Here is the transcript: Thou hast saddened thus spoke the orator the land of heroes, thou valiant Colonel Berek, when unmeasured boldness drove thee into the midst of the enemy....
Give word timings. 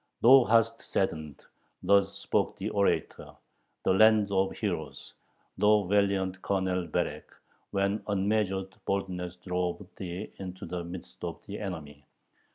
Thou 0.21 0.45
hast 0.45 0.81
saddened 0.81 1.45
thus 1.83 2.11
spoke 2.17 2.57
the 2.57 2.71
orator 2.71 3.35
the 3.85 3.93
land 3.93 4.31
of 4.31 4.51
heroes, 4.51 5.13
thou 5.59 5.83
valiant 5.83 6.41
Colonel 6.41 6.87
Berek, 6.87 7.29
when 7.69 8.01
unmeasured 8.07 8.75
boldness 8.85 9.35
drove 9.35 9.85
thee 9.97 10.31
into 10.39 10.65
the 10.65 10.83
midst 10.83 11.23
of 11.23 11.39
the 11.45 11.59
enemy.... 11.59 12.07